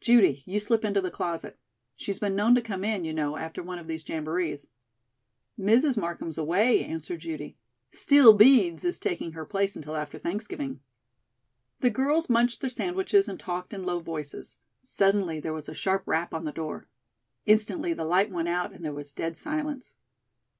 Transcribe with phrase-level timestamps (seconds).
[0.00, 1.60] Judy, you slip into the closet.
[1.94, 4.66] She's been known to come in, you know, after one of these jamborees."
[5.56, 5.96] "Mrs.
[5.96, 7.56] Markham's away," answered Judy.
[7.92, 10.80] "'Steel beads' is taking her place until after Thanksgiving."
[11.82, 14.58] The girls munched their sandwiches and talked in low voices.
[14.82, 16.88] Suddenly there was a sharp rap on the door.
[17.44, 19.94] Instantly the light went out and there was dead silence.